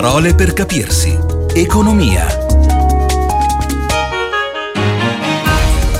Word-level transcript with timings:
Parole 0.00 0.34
per 0.34 0.54
capirsi. 0.54 1.14
Economia. 1.52 2.24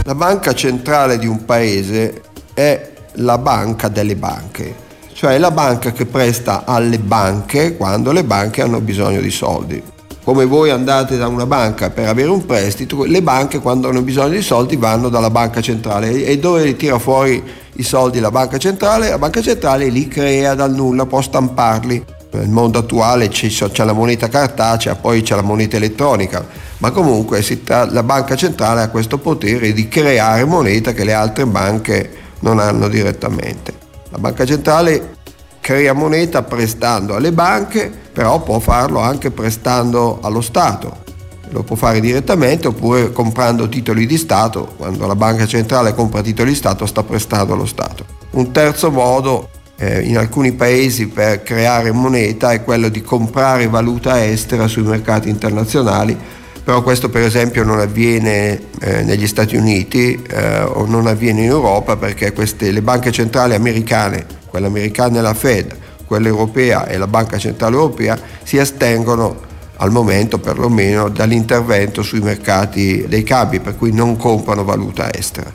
La 0.05 0.15
banca 0.15 0.55
centrale 0.55 1.19
di 1.19 1.27
un 1.27 1.45
paese 1.45 2.23
è 2.55 2.93
la 3.17 3.37
banca 3.37 3.89
delle 3.89 4.17
banche, 4.17 4.75
cioè 5.13 5.37
la 5.37 5.51
banca 5.51 5.93
che 5.93 6.07
presta 6.07 6.65
alle 6.65 6.99
banche 6.99 7.77
quando 7.77 8.11
le 8.13 8.25
banche 8.25 8.63
hanno 8.63 8.81
bisogno 8.81 9.21
di 9.21 9.31
soldi. 9.31 9.83
Come 10.25 10.47
voi 10.47 10.71
andate 10.71 11.19
da 11.19 11.27
una 11.27 11.45
banca 11.45 11.91
per 11.91 12.09
avere 12.09 12.31
un 12.31 12.47
prestito, 12.47 13.05
le 13.05 13.21
banche 13.21 13.59
quando 13.59 13.91
hanno 13.91 14.01
bisogno 14.01 14.31
di 14.31 14.43
soldi 14.43 14.77
vanno 14.77 15.11
dalla 15.11 15.29
banca 15.29 15.61
centrale 15.61 16.25
e 16.25 16.39
dove 16.39 16.65
li 16.65 16.75
tira 16.75 16.99
fuori 16.99 17.45
i 17.75 17.83
soldi 17.83 18.19
la 18.19 18.31
banca 18.31 18.57
centrale? 18.57 19.11
La 19.11 19.19
banca 19.19 19.43
centrale 19.43 19.91
li 19.91 20.09
crea 20.09 20.55
dal 20.55 20.73
nulla, 20.73 21.05
può 21.05 21.21
stamparli 21.21 22.19
nel 22.33 22.49
mondo 22.49 22.79
attuale 22.79 23.29
c'è 23.29 23.85
la 23.85 23.93
moneta 23.93 24.29
cartacea, 24.29 24.95
poi 24.95 25.23
c'è 25.23 25.35
la 25.35 25.43
moneta 25.43 25.77
elettronica, 25.77 26.47
ma 26.79 26.91
comunque 26.91 27.45
la 27.67 28.03
banca 28.03 28.37
centrale 28.37 28.83
ha 28.83 28.89
questo 28.89 29.19
potere 29.19 29.73
di 29.73 29.89
creare 29.89 30.45
moneta 30.45 30.93
che 30.93 31.05
le 31.05 31.13
altre 31.13 31.47
banche 31.47 32.11
non 32.41 32.59
hanno 32.59 32.89
direttamente. 32.89 33.75
La 34.11 34.19
banca 34.19 34.45
centrale 34.45 35.17
crea 35.61 35.93
moneta 35.93 36.43
prestando 36.43 37.15
alle 37.17 37.33
banche, 37.33 37.93
però 38.13 38.41
può 38.41 38.59
farlo 38.61 39.01
anche 39.01 39.31
prestando 39.31 40.19
allo 40.23 40.41
Stato. 40.41 41.09
Lo 41.51 41.65
può 41.65 41.75
fare 41.75 41.99
direttamente 41.99 42.69
oppure 42.69 43.13
comprando 43.13 43.69
titoli 43.69 44.07
di 44.07 44.17
Stato. 44.17 44.75
Quando 44.77 45.07
la 45.07 45.17
banca 45.17 45.47
centrale 45.47 45.95
compra 45.95 46.23
titoli 46.23 46.51
di 46.51 46.57
Stato 46.57 46.87
sta 46.87 47.03
prestando 47.03 47.55
allo 47.55 47.67
Stato. 47.67 48.05
Un 48.31 48.53
terzo 48.53 48.91
modo 48.91 49.49
eh, 49.81 50.03
in 50.03 50.19
alcuni 50.19 50.53
paesi 50.53 51.09
per 51.09 51.43
creare 51.43 51.91
moneta 51.91 52.53
è 52.53 52.63
quello 52.63 52.91
di 52.91 53.01
comprare 53.01 53.67
valuta 53.67 54.23
estera 54.23 54.69
sui 54.69 54.83
mercati 54.83 55.31
internazionali, 55.31 56.17
però 56.63 56.83
questo 56.83 57.09
per 57.09 57.23
esempio 57.23 57.65
non 57.65 57.81
avviene 57.81 58.61
eh, 58.79 59.03
negli 59.03 59.27
Stati 59.27 59.57
Uniti 59.57 60.23
eh, 60.29 60.61
o 60.61 60.85
non 60.85 61.07
avviene 61.07 61.45
in 61.45 61.49
Europa 61.49 61.97
perché 61.97 62.33
queste, 62.35 62.71
le 62.71 62.83
banche 62.83 63.11
centrali 63.11 63.55
americane, 63.55 64.27
quella 64.47 64.67
americana 64.67 65.19
è 65.19 65.23
la 65.23 65.33
Fed, 65.35 65.75
quella 66.05 66.29
europea 66.29 66.87
e 66.87 66.99
la 66.99 67.07
Banca 67.07 67.39
Centrale 67.39 67.75
Europea, 67.75 68.19
si 68.43 68.59
astengono 68.59 69.49
al 69.77 69.91
momento 69.91 70.39
perlomeno 70.39 71.09
dall'intervento 71.09 72.03
sui 72.03 72.21
mercati 72.21 73.07
dei 73.09 73.23
cambi, 73.23 73.61
per 73.61 73.77
cui 73.77 73.93
non 73.93 74.17
comprano 74.17 74.63
valuta 74.63 75.11
estera. 75.11 75.51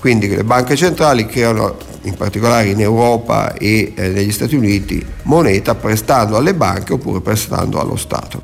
Quindi 0.00 0.28
le 0.28 0.44
banche 0.44 0.76
centrali 0.76 1.26
creano 1.26 1.76
in 2.06 2.14
particolare 2.14 2.68
in 2.68 2.80
Europa 2.80 3.54
e 3.54 3.92
eh, 3.94 4.08
negli 4.08 4.32
Stati 4.32 4.54
Uniti, 4.54 5.04
moneta 5.22 5.74
prestando 5.74 6.36
alle 6.36 6.54
banche 6.54 6.92
oppure 6.92 7.20
prestando 7.20 7.80
allo 7.80 7.96
Stato. 7.96 8.42